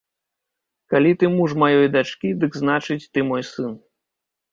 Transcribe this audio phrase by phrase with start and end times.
[0.93, 3.71] Калі ты муж маёй дачкі, дык, значыць, ты мой сын.